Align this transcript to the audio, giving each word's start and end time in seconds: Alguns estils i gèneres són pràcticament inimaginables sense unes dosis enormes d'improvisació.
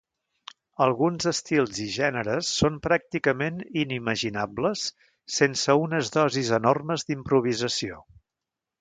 Alguns 0.85 1.27
estils 1.31 1.81
i 1.83 1.85
gèneres 1.97 2.49
són 2.63 2.79
pràcticament 2.89 3.61
inimaginables 3.83 4.89
sense 5.37 5.79
unes 5.87 6.13
dosis 6.19 6.53
enormes 6.63 7.11
d'improvisació. 7.11 8.05